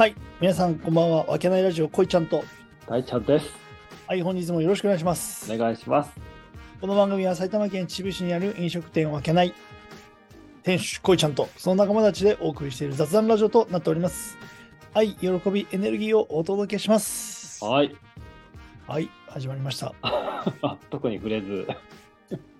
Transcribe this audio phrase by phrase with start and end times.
[0.00, 0.14] はい。
[0.40, 1.26] 皆さん、こんばんは。
[1.26, 2.42] わけないラジオ、こいちゃんと。
[2.86, 3.50] 大ちゃんです。
[4.06, 5.52] はい、本日もよろしくお願いします。
[5.52, 6.18] お願いします。
[6.80, 9.52] この番組は埼玉県秩父市にある飲食店わけない
[10.62, 14.38] 店主、こいちゃんと、その仲間たちでお送りしている雑談ラジオとなっております。
[14.94, 17.62] 愛、喜び、エネルギーをお届けします。
[17.62, 17.94] はい。
[18.88, 19.94] はい、始まりました。
[20.88, 21.68] 特に触れず、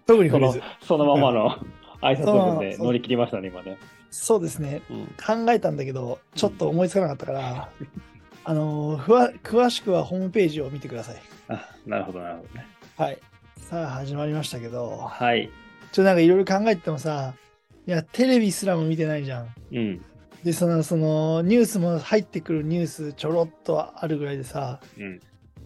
[0.04, 1.56] 特にこのその、そのままの
[2.02, 3.78] 挨拶文で乗り切りましたね、今ね。
[4.10, 4.82] そうですね。
[4.90, 5.06] うん。
[5.46, 7.70] 考えたんだけど、ちょっと思いつかなかったから、
[8.44, 11.16] あのーふわ、詳しくはホームページを見てください。
[11.48, 12.66] あ、なるほど、なるほどね。
[12.96, 13.18] はい。
[13.56, 15.50] さあ、始まりましたけど、はい。
[15.92, 17.34] ちょっとなんかいろいろ考えててもさ、
[17.86, 19.54] いや、テレビすらも見てないじゃん。
[19.72, 20.04] うん。
[20.44, 25.20] で、その、その、ニュースも入ってくるニュースちょろっとあるぐらいでさ、うん。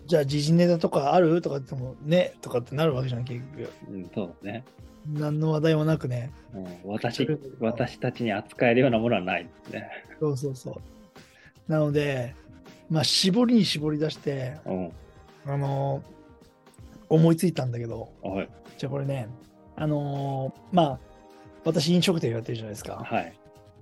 [0.07, 1.41] じゃあ時事ネタとかある？
[1.41, 3.71] とかっても、ね、とかってなるわけじゃん、結局。
[3.89, 4.65] うん、そうだね。
[5.07, 6.33] 何の話題もなくね。
[6.55, 7.27] うん、私、
[7.61, 9.91] 私たちに扱えるようなものはないですね。
[10.21, 11.73] そうそうそう。
[11.73, 12.35] なので、
[12.91, 14.93] まあ、絞りに絞り出して、うん。
[15.47, 16.15] あのー
[17.11, 18.49] 思いついたんだけど、はい。
[18.79, 19.29] じゃあこれね、
[19.77, 20.99] あのーまあ、
[21.65, 23.05] 私飲食店やってるじゃないですか。
[23.05, 23.39] はい。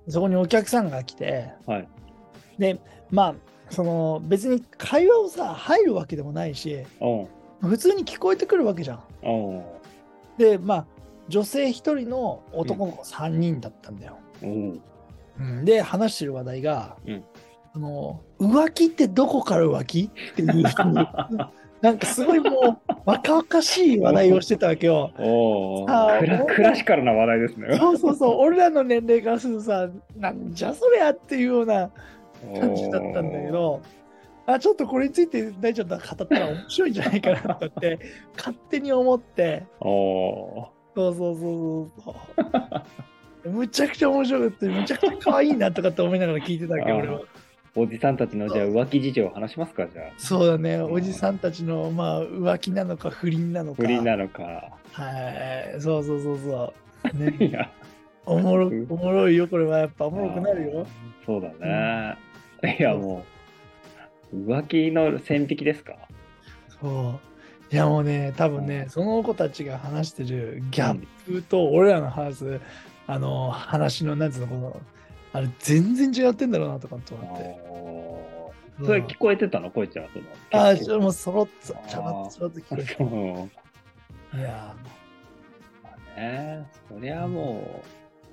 [0.09, 1.87] そこにお客さんが来て、はい。
[2.59, 3.35] で、まあ、
[3.69, 6.85] その別に会話をさ、入るわけでもないし、
[7.61, 9.01] 普通に聞こえてくるわけじゃん。
[10.37, 10.85] で、まあ、
[11.29, 14.17] 女性1人の男の子3人だったんだよ。
[14.43, 14.81] おう
[15.39, 15.65] うん。
[15.65, 17.23] で、話してる話題が、うん。
[17.75, 20.11] あの浮気ってどこから浮気？
[20.31, 20.63] っていう。
[21.83, 25.11] なんかすごいもう若々しい話題をしてたわけよ。
[25.17, 27.77] あークラシカルな話題ですね。
[27.77, 31.89] そうそうそう、俺らの年齢からするとさ、なんじゃそりゃっていうような
[32.57, 33.81] 感じだったんだけど、
[34.45, 37.99] あちょっとこれについて大ちゃんと語ったら面白いんじゃないかなって
[38.37, 42.15] 勝手に思って、おおそうそうそうそ
[43.45, 43.49] う。
[43.51, 47.21] むちゃくちゃ面白くて、むちゃくちゃ可愛いなとかって思いながら聞いてたわけど、俺は。
[47.75, 50.05] おじさんたちのじゃあ浮気事情を話しますかじゃあ。
[50.17, 53.81] そうだね、おじさんたちの、まあ、浮気なのか不倫なのか。
[53.81, 54.77] 不倫なのか。
[54.91, 55.11] は
[55.75, 56.73] い、そうそうそうそ
[57.13, 57.17] う。
[57.17, 57.69] ね、 いや、
[58.25, 60.85] おもろおもろいよ、これはやっぱおもろくなるよ。
[61.25, 61.49] そうだ
[62.61, 62.77] ね。
[62.79, 63.25] いや、も
[64.31, 65.95] う、浮気の線引きですか？
[66.79, 67.32] そう。
[67.73, 72.61] いやもうね、多分ね、その子たちが話してるギャップと俺らの話す、
[73.07, 74.79] あの、話の、なんつうの、この、
[75.33, 77.37] あれ、全然違ってんだろうなとかと思っ
[78.79, 78.85] て。
[78.85, 79.71] それ聞こえてたの？
[79.71, 80.07] こいちゃん。
[80.09, 80.25] その
[80.63, 83.49] ああ、ちょもうそろっと、ちょろっと、聞こえうん
[84.31, 84.37] た。
[84.37, 84.75] いや
[85.83, 87.81] まあね、そりゃも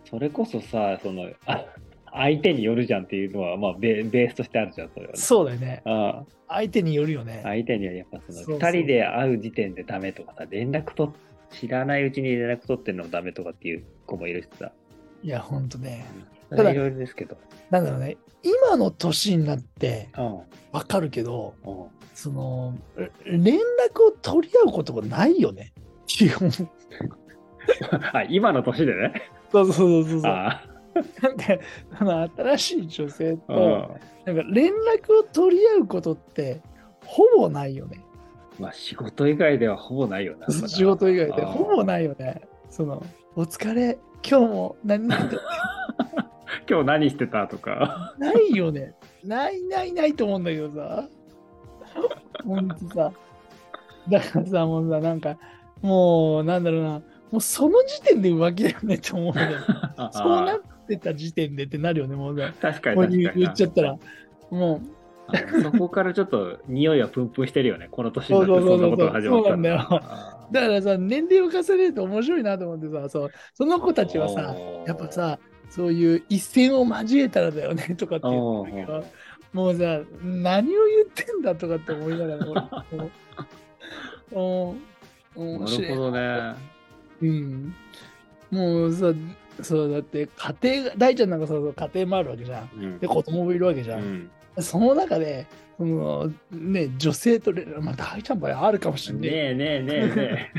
[0.05, 1.65] う、それこそさ、その、あ
[2.13, 5.21] 相手によるじゃんっていうのは、まあベ、ベースとしてあるじゃん、それはー、ね。
[5.21, 5.83] そうだよね。
[5.85, 7.41] あ相手によるよね。
[7.45, 11.13] 相手にはやっぱそのそうそう2人で会う時点でダメとかさ、連絡と
[11.51, 14.73] 知らないうちに連絡取ってるのもダメとかっていう子もいるしさ。
[15.23, 16.07] いや、ほんとね。
[16.53, 17.37] いろいろですけど。
[17.71, 18.17] なんだろうね。
[18.43, 20.41] 今の年になってうん。
[20.73, 25.73] わかるけど、うんその、れ連絡を取り合うことがないよね。
[26.07, 26.51] 基本。
[26.51, 26.69] そ う
[28.13, 29.13] あ、今の年でね。
[29.51, 30.31] そうそうそうそう。
[30.31, 30.63] あ
[31.23, 31.59] なんか、
[31.99, 36.61] あの新しい女性あ、と、なんか連絡を取り合うことって、
[37.05, 38.01] ほぼないよね。
[38.59, 40.47] まあ仕事以外ではほぼないよな。
[40.69, 42.43] 仕事以外でほぼないよね。
[42.69, 43.03] その、
[43.37, 45.09] お疲れ、今日も何
[46.69, 48.15] 今日何してたとか。
[48.19, 48.95] ないよね。
[49.25, 51.09] ないないないと思うんだけどさ。
[52.45, 53.13] ほんとさ。
[54.09, 55.37] だからさ、もうさ、なんか、
[55.83, 59.65] もう、なんだろうな、もうその時点で浮気だよねって思うんだよね。
[60.13, 60.61] そうなっ
[60.97, 62.55] てた時点でってなるよね、もうさ。
[62.61, 63.41] 確かにこう言確かに。
[63.43, 63.99] 言っちゃったら。
[64.51, 64.83] もう、
[65.27, 67.89] あそこからちょっと匂いはプンプンしてるよね。
[67.91, 69.77] この年になってそうそうんそうそなことが始まったそうなんだよ
[70.53, 74.55] だからさ、年齢を重ねると面白いなと思ってさ、そうその子たちはさ、
[74.87, 79.05] やっぱさ、そういう一線を交えたらだよね とかって言うんだけおど、
[79.53, 82.87] もうさ、何を言ってんだとかって思いながら、
[84.33, 84.75] 俺
[85.35, 86.55] 面な白いるほどね。
[87.23, 87.75] うん。
[88.51, 89.13] もうさ、
[89.63, 92.71] そうだって家庭が、大ちゃんなんかそうそう家庭もあるわけじゃん。
[92.75, 93.97] うんで、子供もいるわけじゃ。
[93.97, 99.23] うんんその中で、そのね、女性とまあ大ちゃんの場合あるかもしれない。
[99.23, 100.53] ねえねえねえね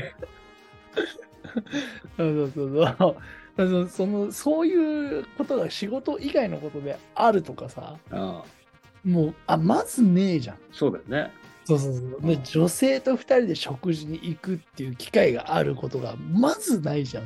[2.16, 3.16] そう そうそうそう。
[3.54, 8.14] そのそのそういうことが仕事以外のことであるとかさ、え。
[8.14, 8.62] ああ
[9.04, 10.56] もう、あ、まずねえじゃん。
[10.72, 11.32] そうだよね。
[11.64, 12.20] そうそうそう。
[12.22, 17.24] で、女性と二人で食事に行くっていう機会があることがまずないじゃん。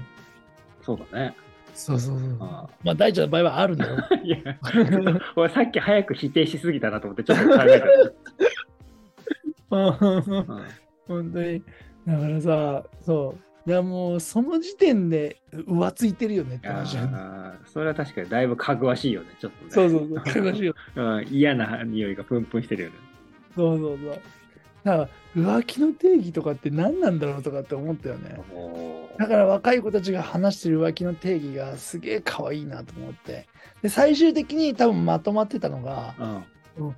[0.83, 1.35] そうだね。
[1.77, 2.37] そうそうそう。
[2.41, 3.99] あまあ、大ちゃんの場合はあるんだよ。
[4.11, 4.39] あ いや、
[5.37, 7.87] 俺さっき早く否定しすぎたなと思ってちょっと考えた。
[11.07, 11.63] 本当に。
[12.07, 13.71] だからさ、そう。
[13.71, 16.97] いやもうその時点で浮ついてるよねって話
[17.65, 19.71] それは確かにだいぶかぐわしいよね、ちょっとね。
[19.73, 20.75] そうそうそう、かぐわしいよ。
[20.95, 22.95] うん、嫌な匂いがプンプンしてるよね。
[23.57, 24.21] そうそうそう。
[24.87, 28.41] だから浮気の定義とかって何なんだろうとかって思ったよね。
[29.19, 33.49] だから若い子たちが話してる浮気の定義がすげえ可愛いなと思って。
[33.83, 36.15] で、最終的に多分まとまってたのが、
[36.79, 36.97] うん、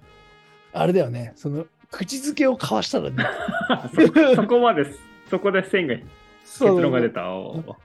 [0.75, 3.25] あれだよね、その、口づけを交わしたらね。
[3.95, 4.85] そ そこまで、
[5.31, 7.23] そこで線が、結論が出た。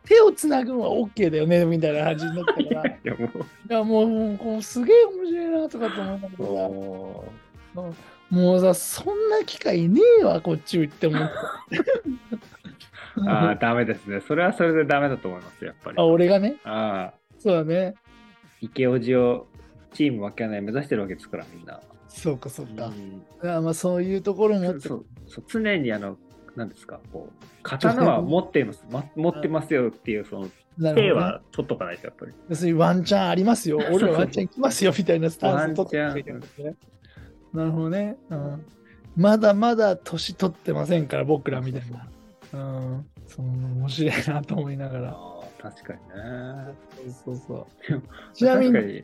[0.03, 2.85] 手をつなぐのは OK だよね、みたいな感じになったから。
[2.91, 3.73] い いや、もう。
[3.73, 7.25] や、もう、すげえ面白いなとかって思ったけど
[7.75, 11.27] さもうさ、そんな機会ねえわ、こっちって思った。
[13.27, 14.21] ああ、ダメですね。
[14.21, 15.97] それはそれでダメだと思います、やっぱり。
[15.99, 17.93] あ、俺がね、ああ、そうだね。
[18.61, 19.47] 池オジを
[19.93, 21.79] チーム分けない目指してるわけですから、みんな。
[22.07, 22.91] そうか、そうか。
[23.41, 26.17] うんあまあ、そういうところもそうそうそう常にあの、
[26.55, 32.31] なんですか、こう、刀は持っています、ま、持ってますよっていう、その、手は取っとかないと、やっぱり。
[32.49, 33.77] 要するにワンチャンありますよ。
[33.91, 36.31] 俺らワンチャン行きますよみたいなスタンス取って
[36.63, 36.75] ね。
[37.53, 38.65] なるほどね、うん。
[39.15, 42.07] まだまだ年取ってませんから、僕らみたいな。
[42.53, 43.05] うん。
[43.27, 45.09] そう面白いなと思いながら。
[45.11, 47.13] ああ、確かにね。
[47.23, 48.01] そうそうそう。
[48.33, 49.03] ちなみに、確かに。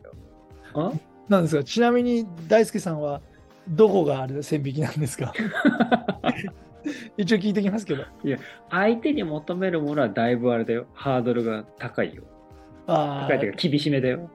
[0.73, 0.91] あ？
[1.29, 1.63] なんですか？
[1.63, 3.21] ちなみに大輔さんは
[3.67, 5.31] どこがある線引きなんですか？
[7.17, 8.05] 一応聞いてきますけど。
[8.71, 10.87] 相手に求めるものはだいぶあれだよ。
[10.93, 12.23] ハードルが高いよ。
[12.87, 14.29] ああ、高いというか厳しめだよ。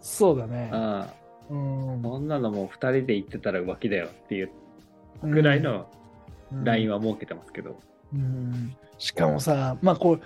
[0.00, 0.68] そうだね。
[0.72, 1.08] あ
[1.50, 2.08] うんあ。
[2.08, 4.50] そんなのもう2人で行ってたら浮気だよっていう
[5.22, 5.86] ぐらいの
[6.62, 6.98] ラインは。
[6.98, 7.78] は設けてますけど。
[8.12, 10.20] うんしかもさ、まあこれ、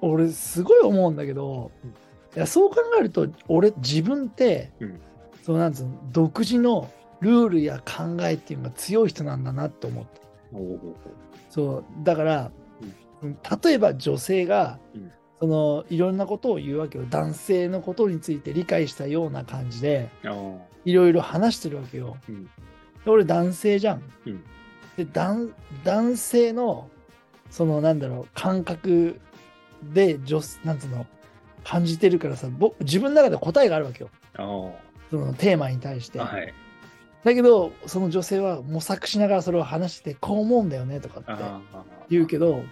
[0.00, 1.70] 俺すごい思うんだけど、
[2.34, 5.00] いやそう考えると、俺自分って、うん
[5.42, 10.20] そうなんつうの、独自のルールや考えっていうのが強い人なんだなって思って。
[11.50, 12.50] そう、だから、
[13.62, 17.04] 例えば女性が、うんそのいろんなことを言うわけよ。
[17.08, 22.16] 男性のことについて理解したような感じで、おいろいろ話してるわけよ。
[22.28, 22.44] うん
[23.04, 24.02] で俺男性じゃん。
[24.26, 24.44] うん
[24.96, 25.52] で男
[25.82, 26.88] 男性の
[27.50, 29.20] そのなんだろう感覚
[29.82, 31.04] で女なんつうの
[31.64, 34.72] 感じてるからさ僕自分の中で答えがあるわけよお
[35.10, 36.20] そのテーマに対して。
[36.20, 36.54] はい。
[37.24, 41.42] だけどその女性は模索しながらそれを話してこう思うんだよねとかって
[42.10, 42.62] 言うけど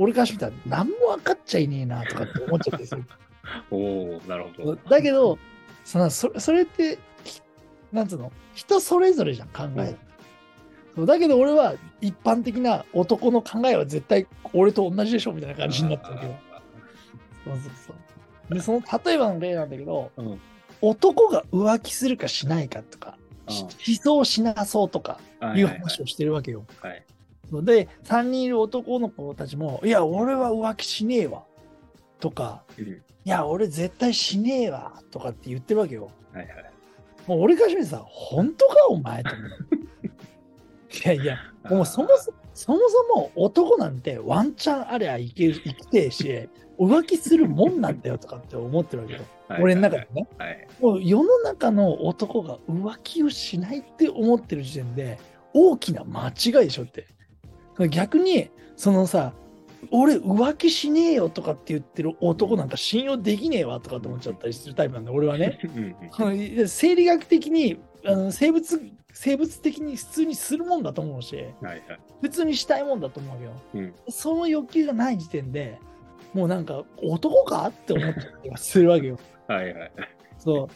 [0.00, 3.04] 俺からしてみたら何も分かっちゃいねえなとかって思っちゃったりする。
[3.70, 3.76] お
[4.16, 4.76] おなるほど。
[4.76, 5.38] だけど
[5.84, 7.42] そのそそれってき
[7.92, 8.32] なんつうの？
[8.54, 9.96] 人それぞれじゃん考え、うん。
[10.96, 16.34] そうだけど俺は一般的な男の考えは絶対俺と同じでしょみたいな感じになってるけど
[17.44, 17.92] そうそうそ
[18.50, 18.54] う。
[18.54, 20.40] でその例えばの例なんだけどうん。
[20.82, 23.18] 男が浮気するかしないかとか
[23.48, 27.04] ししそうしなそうとかはいはいはい話をしてるわけよ、はい。
[27.06, 27.19] そ
[27.58, 31.44] うで3人いる男の子たちも「いや俺は浮気しねえわ」
[32.20, 36.70] とかうん「いや俺絶対しねえわ」とかって言ってるわけよはいはい。
[37.26, 38.74] もう俺からしてさ、本当か？
[38.88, 39.30] お前と。
[39.36, 39.36] い
[41.04, 41.36] やいや、
[41.68, 46.48] もうそもそも、そもそも男なんてワンチャンありゃいける生きてえし、
[46.78, 49.20] 浮気するもんなんだよとかって思ってるわけよ。
[49.48, 50.28] はい俺の中でね。
[50.38, 50.66] はい。
[50.80, 55.18] もう世の中の男が浮気をしないって思ってる時点で、
[55.52, 57.06] 大きな間違いでしょって。
[57.90, 59.32] 逆に、そのさ、
[59.90, 65.58] 俺浮気しねえよとかって言ってる男なんか信用できねえわとかって思っちゃったりするタイプなんだ、俺はね。
[66.66, 68.80] 生理学的にあの生物
[69.12, 71.82] 生物的に普通にするもんだと思うしはいはい。
[72.22, 75.78] 普通にしたいもんだと思うようんその欲求がない時点で
[76.32, 79.92] もうなんか男かって思っちゃったりはするわけよはいはい。
[80.38, 80.68] そ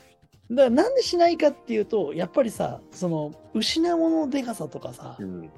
[0.51, 5.51] うだからなんでしないかっていうとやっぱりさその失うもののでかさとかさうん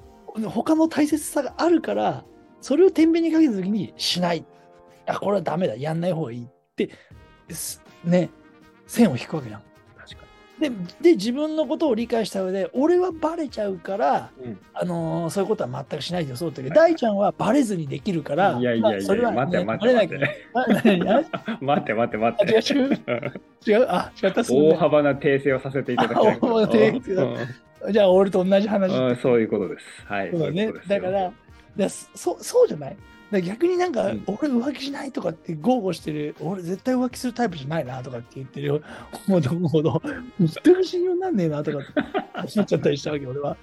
[0.49, 2.23] 他の大切さがあるから
[2.61, 4.45] それを天秤にかけた時にしない。
[5.05, 5.75] あこれはダメだ。
[5.75, 6.89] やんない方がいいって。
[7.49, 7.81] す。
[8.03, 8.29] ね。
[8.87, 9.63] 線を引くわけじゃん。
[10.59, 14.45] でで自分のことを理解した上で俺はバレちゃうから、に。
[14.47, 14.59] うん。
[14.73, 16.93] あのーそういうことは全くしないでよそうだけど、はい。
[16.93, 23.71] 大ちゃんはバレずにできるからいやいやいやまあそれは、待って待って待って 待って待あ違うって。
[23.71, 23.79] 違う。
[23.79, 23.85] 違う？
[23.89, 24.41] あ違った？
[24.49, 26.33] 大幅な訂正をさせていただきたい。
[26.33, 27.35] あ大幅な訂正うん
[27.91, 29.85] じゃあ俺と同じ話うんそういうことです。
[30.05, 30.31] はい。
[30.31, 31.31] そうだねだから
[31.77, 32.97] だそそうじゃない？
[33.43, 38.81] 逆になんか、うん俺浮気しないとかって豪語してる俺絶対浮気するタイプじゃないなとかって言ってるよ
[39.29, 40.01] 男ほど
[40.39, 41.87] 全く信用なんねえなとかって
[42.55, 43.57] 思っちゃったりしたわけ俺は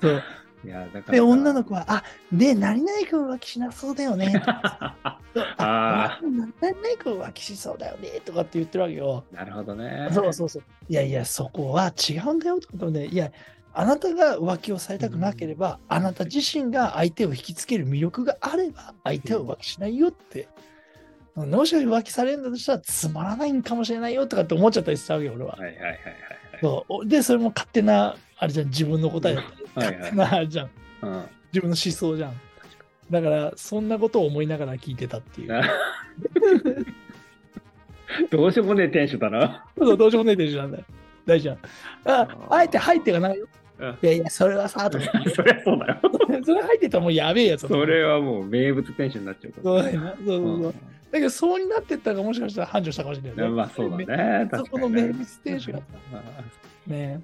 [0.00, 0.22] そう
[0.64, 1.12] いや、だから。
[1.12, 2.02] で、女の子は、あ、
[2.32, 4.42] で、何々君浮気しなそうだよね。
[5.40, 8.20] ああ、何々君浮気しそうだよね。
[8.24, 9.24] とかって言ってるわけよ。
[9.32, 10.08] なるほどね。
[10.12, 10.62] そうそうそう。
[10.88, 13.30] いやいや、そこは違うんだよとね、いや、
[13.74, 20.48] あなたが浮気をされたくなければ、あなた自身が相手を引きつける魅力があれば、相手は浮気しないよって。
[21.36, 25.52] もしかして浮気されるんだとしたらつまらないんかもしれないよとかって思っちゃったりしたわけよ、俺は。
[25.52, 25.98] はいはいはいはい
[26.60, 30.74] そうで、それも勝手な、あれじゃん、自分の答えだったり、はいはい勝手な、あれじゃん、はい。
[31.02, 32.40] うん自分の思想じゃん。
[33.10, 35.60] だから、そんなことを思いながら聞いてたっていう。
[38.30, 39.66] どうしようもねえテンションだな。
[39.76, 40.84] そうどうしようもないでしょなんだよ。
[41.26, 41.58] 大丈夫。
[42.10, 43.46] あ、あえて入ってがないよ。
[43.80, 45.04] うんいやいや、それはさ、とか。
[45.34, 46.00] そりゃそうだよ。
[46.44, 49.90] それ入ってたらもうやべえやつそうれはもう名物テンションになっちゃうかそうだ。
[49.90, 50.62] そうそうそう。
[50.64, 50.70] ら。
[50.70, 50.74] だ
[51.12, 54.48] けど、そうになってったらもしかしたら繁盛したかもしれないうんよまあそうだね。
[54.52, 55.84] そこの名物店主がさ。
[56.88, 57.20] うんね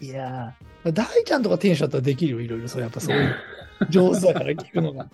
[0.00, 2.68] いやー、大ちゃんとか店主だったらできるよ、いろいろ。
[2.68, 3.34] そうやっぱそういう。
[3.88, 5.08] 上手だから聞くのが。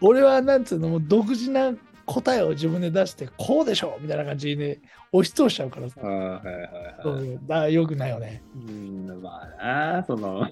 [0.00, 1.72] 俺はなんつうの、もう独自な
[2.06, 4.80] 答えを自分で出して、こうでしょみたいな感じで
[5.12, 6.40] 押し通しちゃうからさはいは
[7.48, 7.74] いはい。
[7.74, 8.42] よくないよね。
[8.66, 10.48] うん、まあな、その、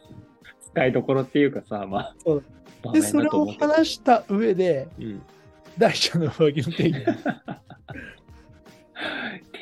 [0.72, 2.44] 使いどころっていうかさ、まあ、そで、
[2.92, 5.22] 面それを話した上で、うん。
[5.78, 7.04] 大ちゃんの浮気の定義。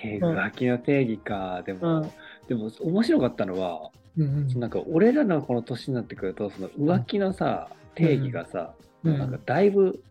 [0.02, 1.62] 手浮気の定義か。
[1.64, 2.10] でも、うん
[2.48, 8.74] でも面白かったのは、うんうんなんか俺らのこの年になってくると、その浮気のさ、定義がさ、
[9.04, 10.02] うんなんかだいぶ、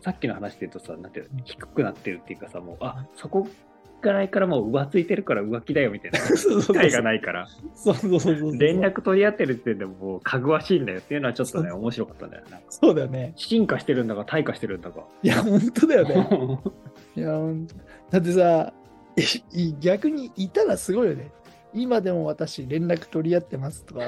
[0.00, 3.46] さっきの話で言うとさ、なんていうの、低くなってるっていうかさ、もう、あ、そこ
[4.00, 6.18] がないからもう浮ついてるから浮気だよみたいな。
[6.18, 7.48] そうそうそう機会がないから。
[8.58, 12.62] 連絡取り合ってるってでももうかぐわしいんだよっていうのはちょっとね、面白かったんだよね。
[12.70, 13.32] そうだよね。
[13.36, 15.04] 進化してるんだか退化してるんだか。
[15.22, 16.60] いや、本当だよね。
[17.16, 17.38] いや、
[18.10, 18.72] だってさ、
[19.80, 21.30] 逆にいたらすごいよね。
[21.74, 24.00] 今でも私、連絡取り合ってますとか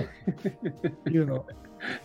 [1.06, 1.46] 言うの。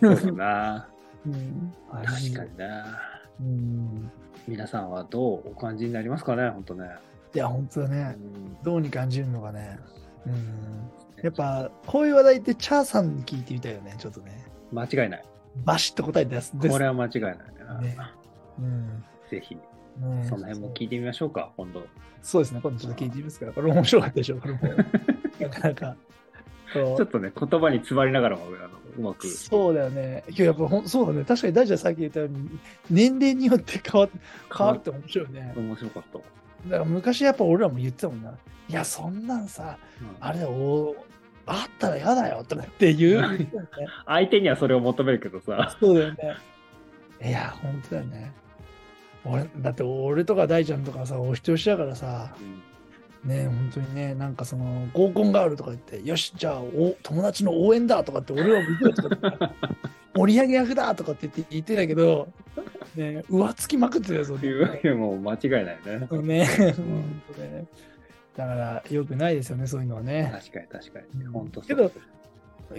[0.00, 0.88] そうだな。
[1.26, 1.72] うん、
[2.04, 3.00] 確かにな。
[3.40, 4.10] うん。
[4.46, 6.88] 皆さんはどうお感じになりますかね、本当ね。
[7.34, 8.04] いや、本当だうね。
[8.04, 8.16] ん
[8.62, 9.78] どうに感じるのかね。
[10.26, 11.22] うん。
[11.22, 14.46] やっぱ、こういう話題って、チャーさんに聞いてみたいよね、ちょっとね。
[14.72, 15.24] 間違いない。
[15.64, 16.54] バシッと答えてやす。
[16.56, 17.80] これは間違いないな。
[17.80, 17.96] ね
[18.58, 19.04] うん。
[19.30, 19.62] ぜひ、ね
[20.28, 21.86] その辺も聞いてみましょうか、今度。
[22.22, 24.60] そうですね、今度ちょっと聞いてみますから、これ面白かったでしょ、これも。
[25.40, 25.96] なかなか。
[26.72, 28.44] ちょっとね、言葉に詰まりながらも、
[28.98, 29.26] うまく。
[29.28, 30.24] そうだよね。
[30.28, 31.24] 今日やっぱほんそうだね。
[31.24, 32.58] 確かに大ちゃんさっき言ったように、
[32.90, 34.10] 年齢によって変わっ
[34.54, 35.54] 変わるって面白いよね。
[35.56, 36.18] 面白かった。
[36.18, 36.22] だ
[36.78, 38.34] から昔やっぱ俺らも言ってたもんな。
[38.68, 40.94] いや、そんなんさ、うんあれお
[41.46, 43.48] あったら嫌だよとかって言う。
[44.04, 45.74] 相手にはそれを求めるけどさ。
[45.80, 46.36] そうだよね。
[47.22, 48.32] いや、本当だよね。
[49.24, 52.34] 俺だって俺とか大ちゃんとかさ、お人よしだからさ、
[53.24, 59.52] ね本当にね、なんかその合コンがあるとか言って、よし、じゃあお友達の応援だとかって、俺は向こうとか
[60.14, 62.28] 盛り上げ役だとかって言って言ってたけど、
[62.96, 64.48] ね、浮つきまくってたよ、それ。
[64.48, 65.74] いう、もう間違いないね。
[65.86, 67.66] ね、本当ね
[68.36, 70.30] だから、よくないですよね、そういうのはね。
[70.32, 71.26] 確かに確かに。
[71.26, 71.60] 本当。
[71.60, 71.90] けど、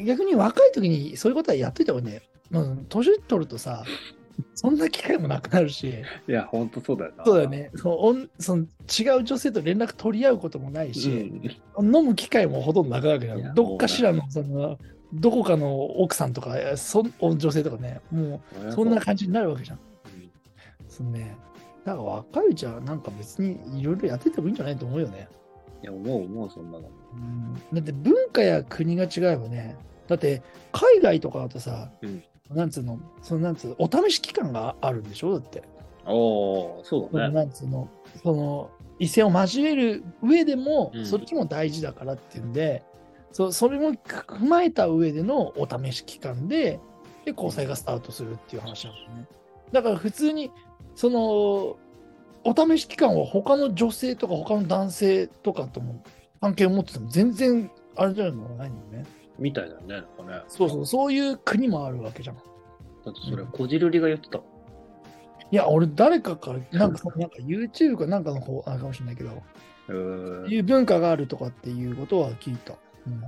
[0.03, 2.22] 逆に若い時にそういうことはやっといた方がね。
[2.50, 3.84] まあ、年取るとさ、
[4.55, 5.93] そんな機会もなくなるし、
[6.27, 7.25] いや、本当そうだよな。
[7.25, 11.31] そうだよねそのおんその違う女性と連絡取り合うこともないし、
[11.75, 11.96] うん。
[11.96, 13.55] 飲む機会もほとんどなくなるわけじゃいやん。
[13.55, 14.77] どっかしらの、その、
[15.13, 19.77] どこかの奥さんとか、そん女性とかね、もうそんな感じになるわけじゃん。
[19.77, 20.29] うん
[20.88, 21.38] そのね、
[21.86, 25.27] だから若いうちはなんか別にいろいろやっててもいいんじゃないと思うよね。
[25.81, 26.89] いや、思う思う、そんなの。
[27.13, 29.77] うんだって文化や国が違えばね、
[30.08, 30.41] だって
[30.72, 35.39] 海外とかだとさ、うんなんつうの、そのなんつうの、お試し期間があるんでしょ？
[35.39, 35.63] だって。
[36.06, 36.15] お
[36.79, 37.36] お、そうだね。
[37.36, 37.89] なんつうの、
[38.24, 42.84] その異性を交える上でも、うんそっちも大事だからっていうんで、
[43.32, 46.79] そそれも踏まえた上でのお試し期間で、
[47.25, 49.27] で、交際がスタートするっていう話なんだよね。
[49.72, 50.51] だから普通に、
[50.96, 51.77] その、
[52.46, 56.01] お試し期間は他の女性とか他の男性とかとも
[56.41, 58.50] 関係を持ってても全然あれじゃないの？
[58.56, 59.06] ないね。
[59.39, 59.88] みたいだよね。
[59.96, 60.43] なんかね。
[60.48, 62.36] そうそう、そういう国もあるわけじゃん。
[62.36, 64.39] だってそれ、こじるりが言ってた。
[65.51, 69.31] いや、俺誰かから、なんかなんか YouTube かなんかの方あるかもしれないけど、
[70.48, 72.75] いう文化があるとかっていうことは聞いた。
[73.08, 73.22] うん、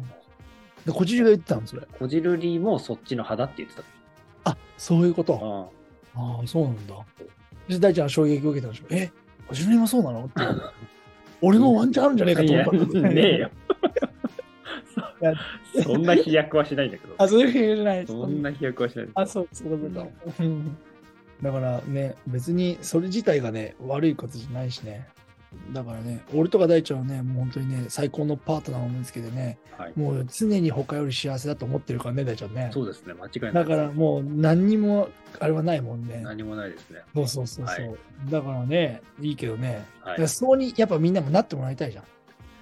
[0.86, 1.88] で、こじりが言ってたの、それ。
[2.00, 3.84] こじるりもそっちの派だって言ってた。
[4.52, 5.72] あ、そういうこと。
[6.16, 6.96] あああ、そうなんだ。
[7.68, 8.86] で、大ちゃんは衝撃を受けたでしょ。
[8.92, 9.12] え、
[9.48, 10.26] こじりもそうなの？
[10.26, 10.42] って。
[11.42, 13.00] 俺のワンチャンあるんじゃねえかと思った。
[13.00, 13.50] ねえよ。
[15.84, 17.16] そんな飛躍はしないんだけど。
[17.18, 18.08] あ、そういうわけじゃない。
[18.08, 19.08] そんな飛躍はしない。
[19.16, 20.08] あ、そう、そういうこ
[21.42, 25.08] だからね、別にそれ自体がね、悪いことじゃないしね。
[25.74, 29.94] だからね、俺とか大ちゃんはね、もう本当にね、最高のパートナーを見つけてね、はい。
[29.98, 32.70] もう常に他より幸せだと思ってるからね、大ちゃんね。
[32.72, 33.54] そうですね、間違いない。
[33.54, 35.10] だからもう何にも
[35.40, 36.22] あれはないもんね。
[36.24, 37.02] 何もないですね。
[37.14, 37.98] そうそうそうそう、はい
[38.30, 42.04] だからね、いいけどね、はいそうにやっぱみんなもなってもらいたいじゃん。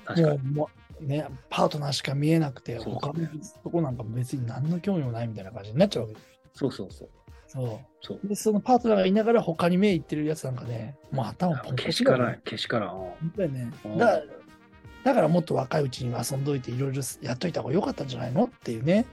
[0.06, 0.40] 確かに。
[0.54, 3.30] もうね、パートナーしか見えなくて、そう他のそうね
[3.64, 6.28] とこなんか別に何の興味もないみたいな感じになっちゃうわけです。
[6.54, 7.10] そうそうそう。
[7.48, 8.28] そそうう。
[8.28, 13.98] で、そのパートナーがいながら他に目いってるやつなんかね、もう頭ポンポンけしからん、けしからん。
[13.98, 14.22] だから、
[15.04, 19.06] だからもっと若いうちに遊んどいていろいろやっといた方が良かったんじゃないのっていうね。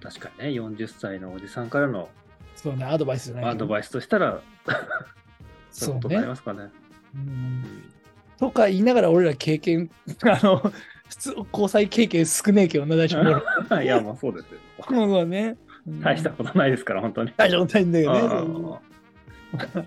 [0.00, 2.08] 確かにね、40歳のおじさんからの
[2.54, 4.42] そうね、アドバイスじゃないアドバイスとしたら、
[5.70, 6.28] そういうそうことになりね。
[6.28, 6.68] ますかね。
[7.14, 7.92] うん
[8.38, 9.90] とか言いながら俺ら経験、
[10.24, 10.72] あの、
[11.12, 13.80] 普通、交際経験少ねえけどな、大丈夫。
[13.82, 14.58] いや、もうそうですよ。
[14.88, 15.56] そうだね。
[15.86, 17.32] うん大したことないですから、本当に。
[17.36, 18.78] 大丈夫ないんだけどね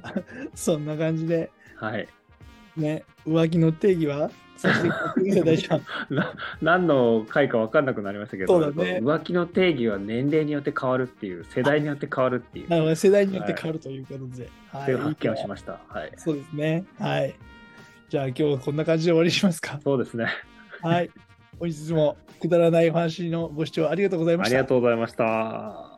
[0.03, 0.13] あ
[0.53, 2.08] そんな感じで、ーはい。
[2.77, 4.29] ね、浮気の定義は？
[6.62, 14.50] 何の回か分かんなくなりましたけど、ね浮気の定義は年齢によって変わるっていう、世代によって変わるっていう、世代によって変わるということで。
[14.72, 15.48] そういう発見をした。
[15.48, 15.79] ました。
[15.88, 16.12] はい。
[16.17, 16.86] そうですね。
[17.00, 17.34] はい。
[18.10, 19.79] じゃあ今日はこんな感じで終わりにしますか。
[19.84, 20.27] そうですね。
[20.86, 21.10] はい。
[21.60, 24.70] 本日もくだらない話のご視聴ありがとうございましたありが。
[24.70, 25.95] とうございました。